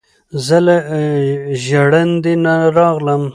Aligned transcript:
ـ 0.23 0.45
زه 0.45 0.57
له 0.65 0.77
ژړندې 1.63 2.33
نه 2.45 2.53
راغلم، 2.77 3.21